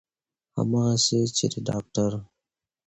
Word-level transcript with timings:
همغسې 0.57 1.19
چې 1.37 1.45
د 1.51 1.55
داکتر 1.67 2.11